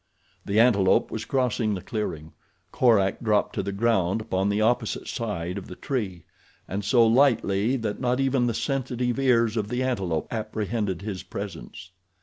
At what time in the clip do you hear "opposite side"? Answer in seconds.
4.59-5.59